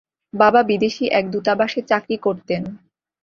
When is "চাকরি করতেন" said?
1.89-2.61